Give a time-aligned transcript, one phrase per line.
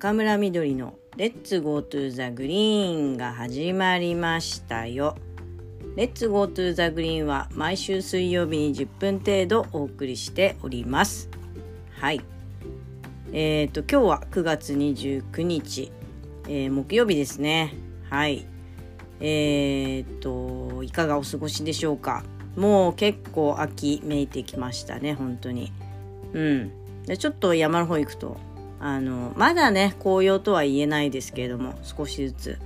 [0.00, 5.14] 中村みどりの Let's go to the green が始まりましたよ。
[5.94, 11.28] Let's go to the green は毎週水曜日に10分程度お送りしております。
[11.98, 12.22] はい。
[13.34, 15.92] えっ、ー、と、今日は9月29日、
[16.48, 17.74] えー、木曜日ですね。
[18.08, 18.46] はい。
[19.20, 22.24] えっ、ー、と、いかがお過ごしでしょうか。
[22.56, 25.70] もう結構秋めいてきましたね、本当に。
[26.32, 26.72] うん。
[27.04, 28.36] でちょっと山の方行くと
[28.80, 32.58] あのまだね紅葉とは言えないですけれども少しずつ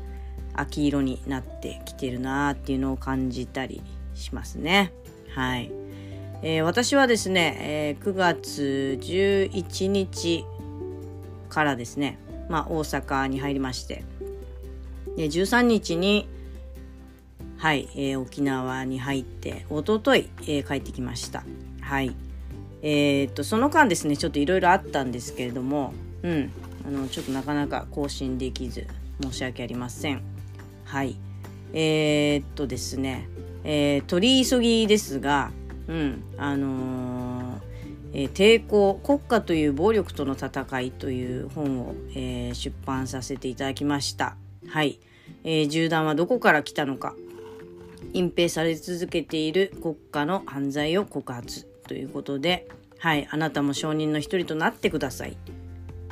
[0.55, 3.82] 秋色になってきてるなーっていうのを感じたり
[4.14, 4.92] しますね。
[5.34, 5.72] はい。
[6.42, 10.45] えー、私はですね、えー、9月11日
[11.48, 14.05] からですね、まあ、大阪に入りまして
[15.16, 16.28] で13日に
[17.56, 21.44] はい、えー、沖縄に入っておととい、え帰ってきました。
[21.80, 22.14] はい。
[22.87, 26.50] えー、っとその間ですねちょっといろいろあったんですけれどもうん。
[26.86, 28.86] あのちょっとなかなか更新できず
[29.22, 30.22] 申し訳ありません。
[30.84, 31.17] はい。
[31.73, 33.27] えー、っとですね、
[33.64, 35.50] えー、取り急ぎですが
[35.89, 36.23] うん。
[36.36, 37.61] あの
[38.12, 44.36] えー、抵抗国家という暴力との戦いという本を、えー、出版させていただきました。
[44.69, 45.01] はい、
[45.42, 47.14] えー、銃弾はどこから来たのか
[48.12, 52.69] 隠蔽され続けている国家の犯罪を告発ということで、
[53.05, 55.36] はい、あなたも証人の一人となってください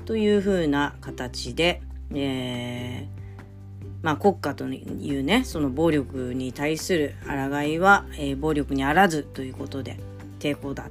[0.04, 1.80] というふうな形で、
[2.14, 9.96] えー、まあ、国家というねその暴力に対する抗いは、えー、暴力にあらずということで
[10.38, 10.90] 抵抗だ。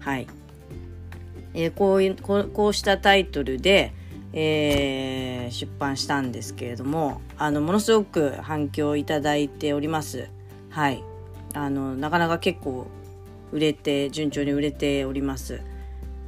[0.00, 0.26] はい、
[1.54, 3.92] えー、こういうこうしたタイトルで、
[4.32, 10.28] えー、出版したんですけれどもあのものすごく反響いただいております。
[10.70, 11.04] はい
[11.54, 12.88] あのなかなか結構
[13.52, 15.60] 売れて順調に売れております。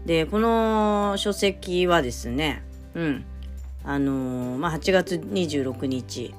[0.06, 3.25] でこの書籍はですねうん
[3.84, 6.34] あのー、まあ、8月26日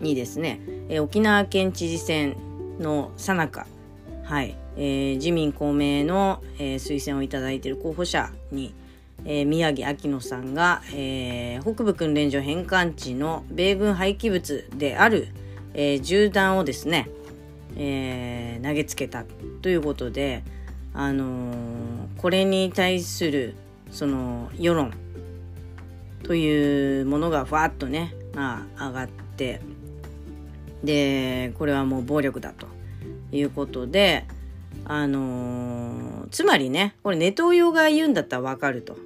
[0.00, 2.36] にですね、えー、沖縄県知事選
[2.78, 3.66] のさなか、
[4.24, 8.74] はいえー、自民公明の、えー、推薦をいただいている候補者に、
[9.24, 15.28] えー、宮城秋乃さんが、えー、北部訓練所返還地の米軍廃棄物である、
[15.74, 17.08] えー、銃弾をですね、
[17.76, 19.24] えー、投げつけた
[19.62, 20.42] ということで、
[20.92, 21.56] あのー、
[22.18, 23.54] これに対する
[23.90, 24.92] その世論
[26.22, 29.60] というものがふわっとね、まあ、上がって
[30.82, 32.66] でこれはもう暴力だと
[33.32, 34.26] いうことで
[34.84, 38.96] あのー、つまりねこれネトウヨが言うんだったらわかると。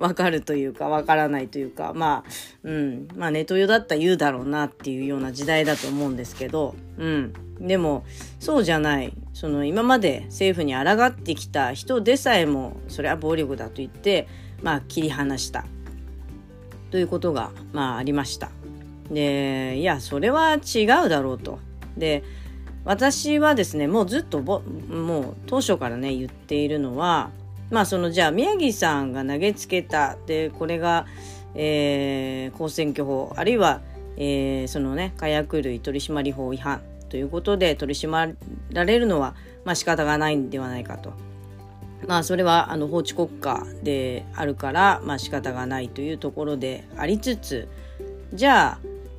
[0.00, 2.30] わかるというかわからないというかまあ
[2.64, 8.04] うんまあネトウヨだったら言うだろうなっていうような時代だと思うんですけどうんでも
[8.38, 14.26] そうじゃないその今まで政府に抗ってきた人でさえもそれは暴力だと言って
[14.62, 15.66] まあ切り離した
[16.90, 18.50] ということがまあありました。
[19.10, 21.58] でいやそれは違うだろうと。
[21.96, 22.24] で
[22.84, 24.60] 私はですねもうずっとも
[25.20, 27.30] う当初からね言っているのは
[27.70, 31.06] まあそのじゃあ宮城さんが投げつけたでこれが、
[31.54, 33.80] えー、公選挙法あるいは、
[34.16, 38.28] えー、そのね火薬類取締法違反ということで取り締ま
[38.72, 41.12] られるのは、まあ、仕方がないんではないかと。
[42.06, 47.68] まあそれはあの法治国家であるから、まあ、仕方がないというところでありつつ
[48.32, 48.78] じゃあ、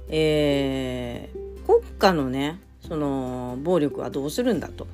[0.09, 4.87] えー、国家のねその暴力はどうするんだと。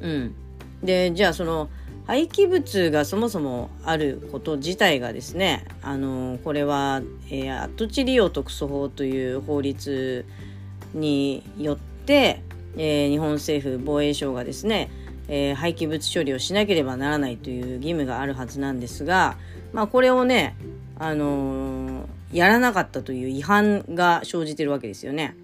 [0.00, 0.34] うん、
[0.82, 1.70] でじゃあその
[2.06, 7.00] 廃棄物がそもそもあること自体がですねあのこれは、
[7.30, 10.26] えー、跡地利用特措法という法律
[10.92, 12.42] によって、
[12.76, 14.90] えー、日本政府防衛省がですね、
[15.28, 19.36] えー、廃棄物処理をしなければならないという義務があるはずなんですが、
[19.72, 20.56] まあ、これをね、
[20.98, 25.36] あの、やらなかったという違反が生じてるわけですよね。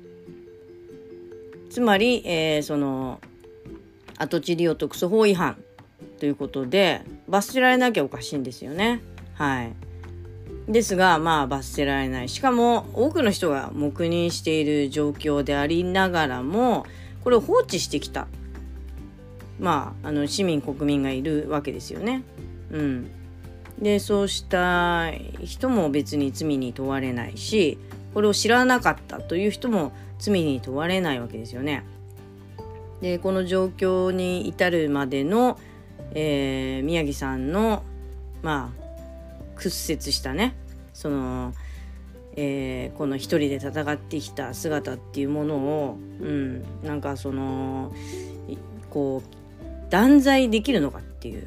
[1.71, 3.21] つまり、え、その
[4.17, 5.57] 跡地利用特措法違反
[6.21, 9.01] ということで罰せられなきゃおかしいんですよね。
[9.35, 9.73] はい。
[10.69, 12.29] ですが、まあ、罰せられない。
[12.29, 16.87] しかも、多くの人が黙認している状況でありながらも、
[17.25, 18.29] これを放置してきた。
[19.59, 22.23] まあ、あの、市民、国民がいるわけですよね。
[22.71, 23.11] うん。
[23.81, 25.11] で、そうした
[25.43, 27.79] 人も別に罪に問われないし、
[28.15, 31.83] これを知らなかったという人も罪に問われないわけですよね。
[33.01, 35.59] で、この状況に至るまでの、
[36.15, 37.83] えー、宮城さんの、
[38.43, 38.81] まあ、
[39.57, 40.55] 屈折したね
[40.93, 41.55] その、
[42.37, 47.93] えー、この一人で戦ってきた姿っていうものを、うん、なんかその
[48.91, 51.47] こう断罪できるのかっていう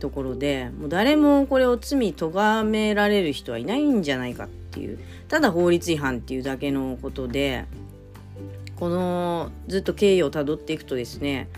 [0.00, 4.98] ところでもう誰もこれを罪咎められる人はいないんじゃないかっていう
[5.28, 7.66] ただ法律違反っていうだけのことで
[8.76, 11.48] このずっと経緯をたどっていくとですね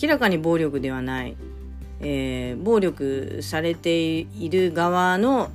[0.00, 1.36] 明らかに暴力ではない、
[2.02, 5.50] えー、暴力されている側の、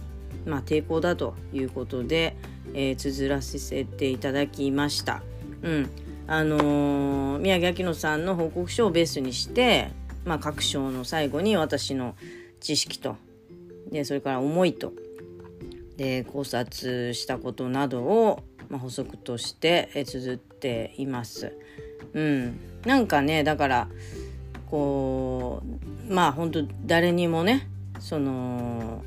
[0.45, 2.35] まあ、抵抗だということで、
[2.73, 5.21] えー、綴らせていただきました。
[5.61, 5.89] うん
[6.29, 9.91] あのー、宮城明乃さんの報告書をベースにして、
[10.25, 12.15] まあ、各章の最後に私の
[12.59, 13.15] 知識と
[13.91, 14.91] でそれから思いと
[15.95, 21.53] で考察したことなどを、まあ、補足として綴っています。
[22.13, 23.87] うん、なんかねだから
[24.69, 27.67] こうまあ本当誰にもね
[27.99, 29.01] その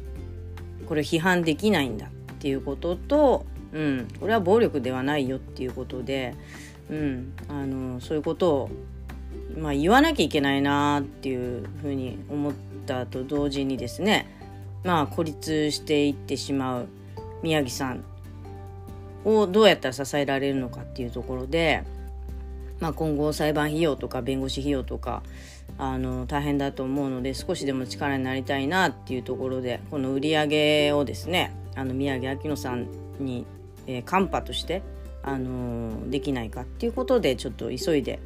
[0.87, 6.35] これ批判できないんだっていうことと、うん、これは暴力ではないよっていうことで、
[6.91, 8.71] うん、あのそういうことを、
[9.57, 12.53] まあ、言わなきゃいけないなっていうふうに思っ
[12.87, 14.27] たと同時にですね
[14.85, 16.89] まあ孤立していってしまう
[17.43, 18.05] 宮城さん
[19.25, 21.85] をどうやったら支えられるのかっていうところで、
[22.81, 25.23] まあ、今後裁判費用とか弁護士費用とか
[25.79, 32.89] あの大変だと思うので少しでも力になりたいなっていうところでこの売り上げをですねあの宮城明乃さん
[33.19, 33.47] に、
[33.87, 34.83] えー、カンパとして
[35.23, 38.21] あのできないかっていうことでちょっと急いで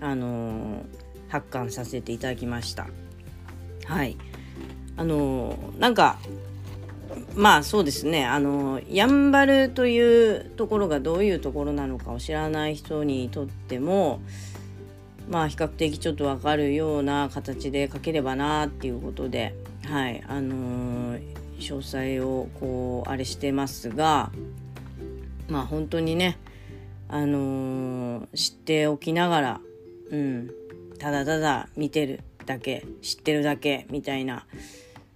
[0.00, 0.84] あの
[1.28, 2.88] 発刊させていただきました。
[3.86, 4.16] はい
[4.96, 6.18] あのなんか
[7.34, 14.20] まあそうですねあのやんばるというところがどういうところなのかを知らない人にとっても
[15.30, 19.54] まあ比較的ちょっと分かるような形で書ければなっていうことで
[19.84, 21.16] はいあの
[21.58, 24.32] 詳細をこうあれしてますが
[25.48, 26.36] まあ本当にね
[27.08, 29.60] あのー、知っておきながら
[30.10, 30.50] うん
[30.98, 34.46] ただただ見てるだけ知ってるだけみたいな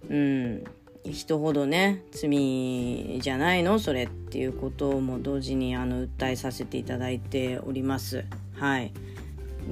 [0.09, 0.63] うん
[1.03, 3.77] 人ほどね罪じゃないの？
[3.77, 8.25] それっていうことも同時にあの訴えさせていただいております。
[8.55, 8.91] はい。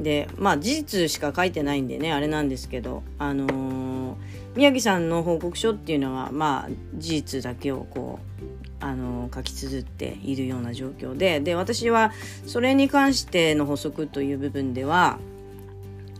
[0.01, 4.15] でまあ事実しか書いてないんでねあれなんですけどあのー、
[4.55, 8.43] 宮城さんの報告書っていうのはまあ事実だけをこう
[8.83, 12.11] あの書き綴っているような状況でで私は
[12.45, 15.19] それに関しての補足という部分では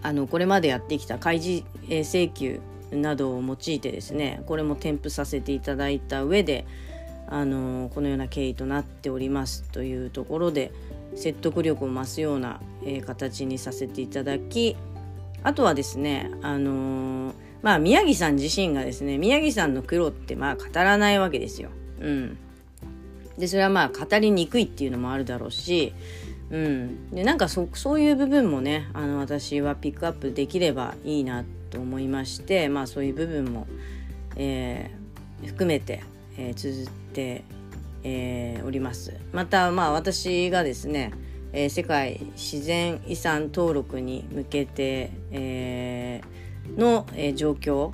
[0.02, 2.62] あのこれまでやってきた開示請求
[2.92, 6.66] などを用いてですねこれも添付させていただいた上で
[7.28, 10.72] あのこのような経緯となっておりますというところで
[11.16, 14.76] 説得力を増すような、えー、形にさせていただき
[15.44, 21.70] あとはですねあのー、まあ宮城さん自身がですね宮城さんの苦労ってまあ語らないわけですよ。
[22.00, 22.38] うん、
[23.38, 25.94] でそれはまあ語りにくいっていうのもあるだろうし、
[26.50, 33.68] うん、でなんかそそういう部分もねあの私はピックアップできればいいなと思いましてまあそういう部分も、
[34.36, 36.04] えー、含めて、
[36.38, 37.44] えー、綴って、
[38.04, 39.14] えー、おります。
[39.32, 41.12] またまあ私がですね、
[41.54, 47.92] えー、世界自然遺産登録に向けて、えー、の、えー、状況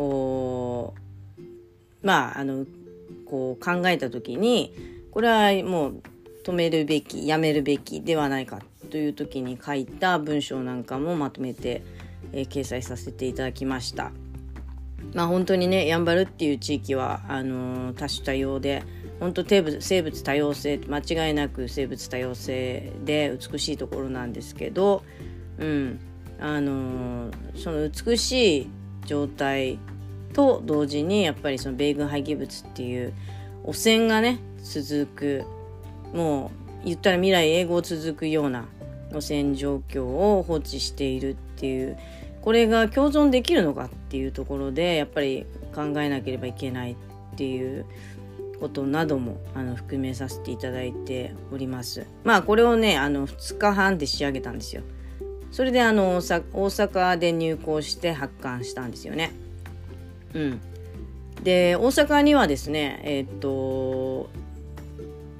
[0.00, 0.94] を
[2.02, 2.64] まああの
[3.26, 4.72] こう考えた時に
[5.10, 6.02] これはもう
[6.44, 8.60] 止めるべきやめるべきではないか
[8.90, 11.82] という時に書いた文章なんかもまとめて、
[12.32, 14.12] えー、掲載させていただきました。
[15.12, 18.84] まあ本当にねやんばるっていう地域はあのー、多種多様で
[19.20, 19.62] 本当生
[20.02, 25.02] 物多様性間違いなく生物多様性で美しいところなんですけど、
[25.58, 26.00] うん。
[26.38, 28.70] あのー、その美しい
[29.06, 29.78] 状態
[30.32, 33.14] と同時にやっぱりその米軍廃棄物っていう
[33.64, 35.44] 汚染がね続く
[36.12, 36.50] も
[36.82, 38.66] う言ったら未来永劫続くような
[39.12, 41.96] 汚染状況を放置しているっていう
[42.42, 46.96] これが共存できるのかっていうところでやっぱり考えなければいけないっ
[47.36, 47.86] ていう
[48.60, 52.06] ことなどもあの含めさせていただいております。
[52.24, 54.82] まあこれをねあの2日半で仕上げたんですよ。
[55.52, 59.32] それであの大阪で入校して発刊したんですよね。
[60.34, 60.60] うん、
[61.42, 64.28] で大阪にはですねえー、っと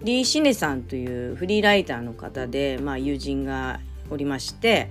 [0.03, 4.89] リー・シネさんというフリーライターの方で、まあ、友人がおりまして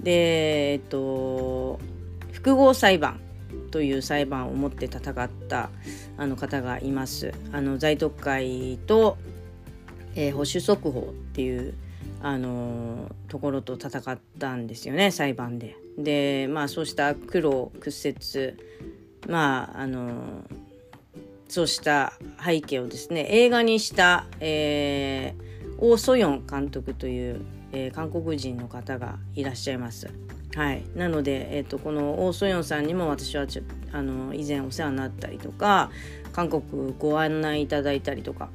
[0.00, 1.78] でえっと
[2.32, 3.20] 複合裁判
[3.70, 5.70] という裁判を持って戦った
[6.16, 7.32] あの方がいます。
[7.52, 9.16] あの在特会と、
[10.14, 11.74] えー、保守速報っていう
[12.22, 15.76] あのところと戦ったんですよね裁判で。
[15.98, 18.56] でまあそうした苦労屈折
[19.28, 20.44] まああの
[21.48, 22.12] そうした
[22.44, 27.40] 背景をですね映画にした、えー、オー・ソヨン監督という、
[27.72, 30.08] えー、韓国人の方がいらっしゃいます。
[30.54, 35.90] はい、なので、えーと、このオーソヨンさんにも私はちょあの以前お世話になったりとか
[36.32, 38.48] 韓国ご案内いただいたりとか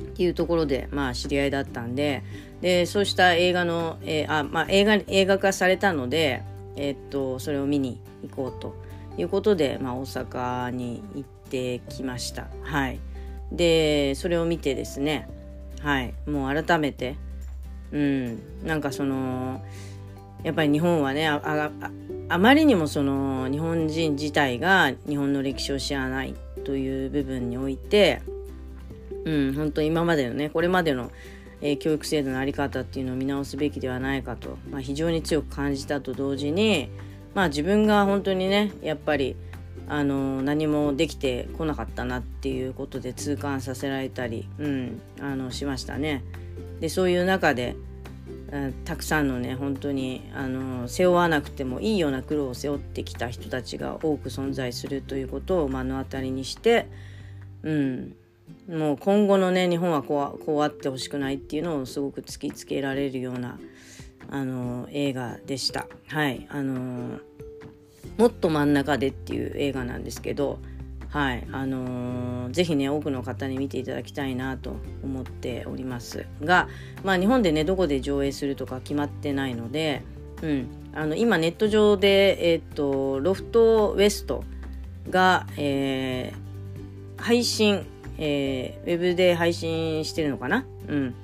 [0.00, 2.22] っていうところで、まあ、知り合いだったんで
[2.60, 6.42] でそうした映画の、えーあまあ、映画映画化されたので、
[6.76, 8.74] えー、っとそれを見に行こうと
[9.16, 12.48] いうことで、まあ、大阪に行ってきました。
[12.62, 13.00] はい、
[13.52, 15.28] でそれを見てですね、
[15.80, 17.16] はい、もう改めて、
[17.92, 19.62] うん、なんかその
[20.44, 26.34] やっぱり日本はねあまりにもその日本人自体が日本の歴史を知らない
[26.64, 28.22] という部分において、
[29.24, 31.10] うん、本当今までのねこれまでの、
[31.60, 36.90] えー、教育制度の在り方っていうのを見直すべきではないかと、まあ、非常に強く感じたと同時に、
[37.34, 39.36] まあ、自分が本当にねやっぱり
[39.88, 46.22] あの何もできてこなかったなっていうことで痛感させられたり、うん、あのしましたね。
[46.80, 47.76] でそういう中で
[48.84, 56.86] たくさんのね本当にあの背負わなくてもいいような苦労を背負ってきた人たちが多く存在するということを目の当たりにして、
[57.62, 58.16] うん、
[58.68, 63.58] もう今後のね日本はこうこうあってほしくないっていうのをすごく突きつけられるような
[64.30, 65.86] あの映画でした。
[66.08, 67.18] はいあの
[68.18, 70.60] もっと真ん中でっていう映画なんですけど
[71.14, 76.68] はいあのー、ぜひね多くの方に見ていただきたいなと思っておりますが
[77.04, 80.02] まあ日本でねどこで上映するとか決まってないので、
[80.42, 84.42] うん、あの今ネット上でえっ、とロフトウエスト
[85.08, 87.86] が、えー、配信、
[88.18, 90.66] えー、ウェブで配信してるのかな？
[90.88, 91.14] うん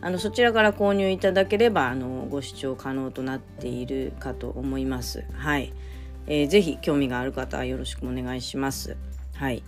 [0.00, 5.24] あのそちらから購入いただければあのご視聴可能となっているかと思います。
[5.34, 5.72] はい、
[6.26, 8.96] えー、ぜひ興味がある方はよろしくお願いします。
[9.38, 9.62] はい。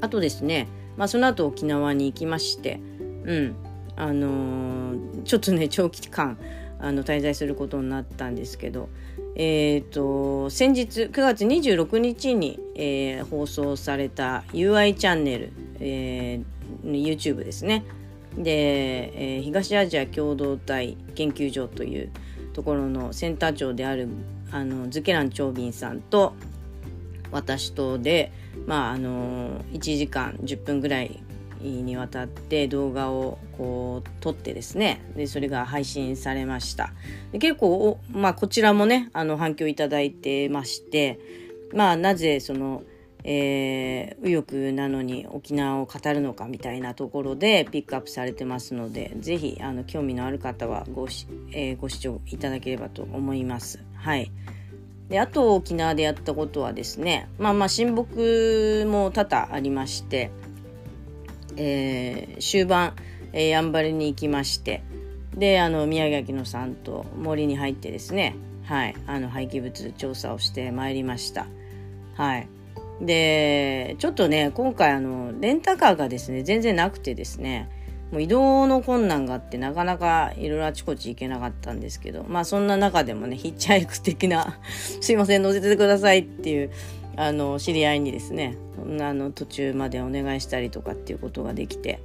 [0.00, 2.80] あとですね、まあ、その後沖縄に行きまして、
[3.24, 3.56] うん、
[3.96, 6.38] あのー、ちょっとね、 長期間、
[6.78, 8.88] あの滞在することになったんですけど、
[9.34, 17.82] えーと、先日9月26日に、えー、放送された UI チャンネル、えー、YouTube ですね
[18.36, 22.10] で、えー、東アジア共同体研究所という
[22.52, 24.08] ところのセンター長である
[24.50, 26.34] あのズケラン・チョービンさんと
[27.30, 28.32] 私とで、
[28.66, 31.20] まあ、あの1時間10分ぐらい
[31.60, 35.00] にわたって動画をこう撮ってですね。
[35.16, 36.92] でそれが配信されました。
[37.32, 41.18] で結構、まあ、こちらもねあの反響いただいてまして
[41.72, 42.82] まあなぜその、
[43.24, 53.82] えー、右翼なのに沖縄を語るのかみたいなところでピックアップされてますので是非あの興味のある方はごし、えー、ご視聴いただければと思います。
[53.94, 54.30] はい。
[55.08, 60.30] であと沖縄でやったことはですねまあまあ親睦も多々ありまして、
[61.56, 62.94] えー、終盤、
[63.32, 64.82] えー、やんばるに行きまして
[65.36, 68.34] であの宮崎のさんと森に入ってですね
[68.64, 71.46] はいあの廃棄物調査をしてまいりました。
[72.14, 72.48] はい。
[73.00, 77.68] でちょっとね今回あのレンタカーがですね全然なくてですね
[78.12, 84.58] もう移動の困難があってなかなかいろいろあちこち行けなかったんですけどまあそんな中でもねヒッチハイク的な
[85.00, 86.70] すいません乗せてくださいっていう
[87.16, 88.56] あの知り合いにですね
[89.00, 92.00] あの途中までお願いしたりとかっていうことができて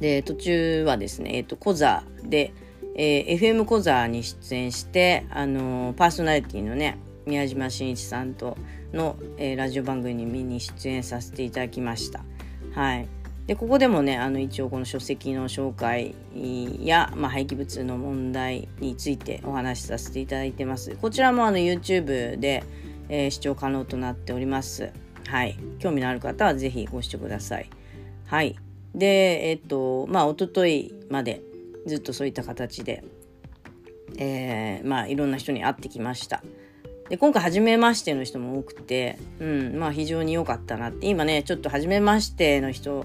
[0.00, 2.52] で途中はですね、えーと、コザで、
[2.96, 8.58] えー、FM コザに出演してあのパーソナリティのね宮島真一さんと
[8.92, 12.24] の、えー、ラジオ番組に見に出演させていただきました。
[12.74, 16.14] はいでここでもねあの一応この書籍の紹介
[16.80, 20.96] や、まあ、廃棄物の問題についてお話しさせていただいてます。
[21.00, 22.62] こちらもあの YouTube で、
[23.08, 24.92] えー、視聴可能となっております。
[25.26, 25.58] はい。
[25.80, 27.68] 興味のある方は是非ご視聴ください。
[28.26, 28.56] はい。
[28.94, 31.42] でえっ、とまあ一昨日まで
[31.86, 33.02] ずっとそういった形で
[34.18, 36.42] えー、まあいろんな人に会ってきました。
[37.12, 43.04] で今回初めましての人も多くて、うん、まあ非常に良かったなって今ねちょっと初めましての人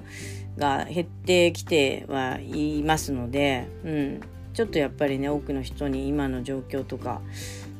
[0.57, 4.21] が減ってきてはいますので、うん、
[4.53, 7.19] ちょっとやっぱりね多くの人に今の状況とか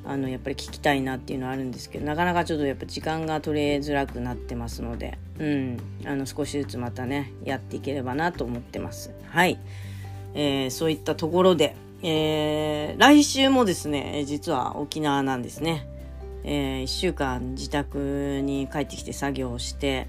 [0.03, 9.13] あのやっぱり聞きたいなっていうのはあるんですけどなかなかちょっとやっぱ時間が取れづらくなってますので、うん、あの少しずつまたねやっていければなと思ってます。
[9.29, 9.57] はい、
[10.33, 15.87] えー、そういったところで、えー、来週もですね実は沖縄なんですね。
[16.49, 20.07] えー、1週間自宅に帰ってきて作業をして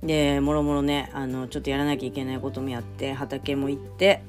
[0.00, 4.22] でもろもろねあのちょっとやらなきゃいけないこともやって畑も行って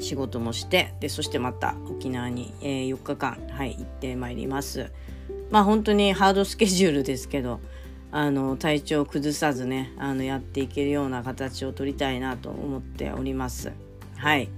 [0.00, 4.90] 仕事もしてでそしてまた沖縄に、えー、4日間、はい、行ってまいります。
[5.50, 7.60] まあ本当にハードスケジュールですけど
[8.10, 13.72] あの体調を崩さずねあのやっていけるような形を取りたいなと思っております。
[14.16, 14.48] はい。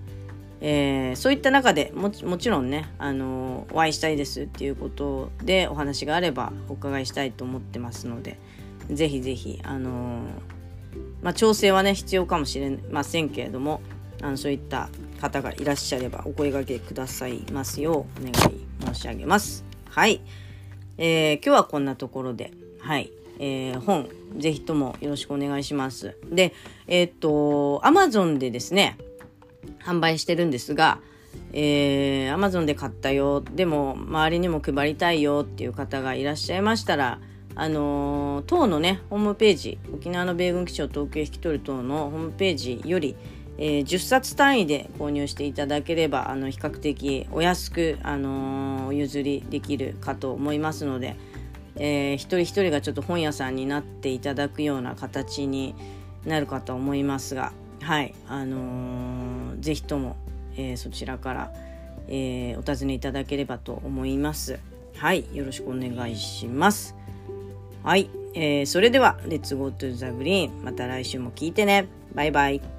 [0.61, 8.39] えー、そういった中でもちろんね、あのお会いしたいですっていうことでお話があればお伺いしたいと思ってますので
[8.91, 10.23] ぜひぜひ、あの
[11.23, 13.81] まあ、調整はね必要かもしれませんけれども
[14.23, 14.89] あのそういった
[15.21, 19.65] 方がいらっしゃればお声掛けくださいますようお願い申し上げます。
[19.89, 20.21] はい、
[20.97, 26.17] えー、今日はこんなところで、はい、えー、本ぜひともよろしくお願いします。
[26.31, 26.53] で、
[26.87, 28.99] えー、っと Amazon でですね
[29.89, 31.01] 販売してるんですが、
[31.53, 33.41] えー、Amazon で買ったよ。
[33.41, 37.21] でも周りにも配りたいよっていう方がいらっしゃいましたら
[37.55, 43.17] あのー、党のねホームページ沖縄の米軍基地を東京引き取る党のホームページより
[43.61, 51.17] えー、10冊単位で購入していただければあの比較的お安く、あのー、お譲りできるかと思いますので、
[51.75, 55.75] えー、一人一人がちょっと本屋さんになっていただくような形に
[56.25, 57.53] なるかと思いますが
[57.83, 60.17] はいあのー、ぜひとも、
[60.57, 61.53] えー、そちらから、
[62.09, 64.59] えー、お尋ねいただければと思います。
[64.97, 66.95] はいよろしくお願いします。
[67.85, 71.87] はい、えー、それでは「Let's Go to the Green」また来週も聞いてね。
[72.15, 72.78] バイバイ。